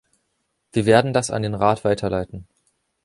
Wir 0.71 0.87
werden 0.87 1.13
das 1.13 1.29
an 1.29 1.43
den 1.43 1.53
Rat 1.53 1.83
weiterleiten. 1.85 2.47